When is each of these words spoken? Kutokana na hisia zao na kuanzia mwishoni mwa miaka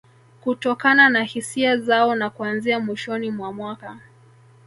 Kutokana 0.41 1.09
na 1.09 1.23
hisia 1.23 1.77
zao 1.77 2.15
na 2.15 2.29
kuanzia 2.29 2.79
mwishoni 2.79 3.31
mwa 3.31 3.53
miaka 3.53 3.99